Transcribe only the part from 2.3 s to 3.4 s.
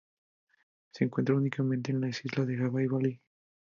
de Java y Bali.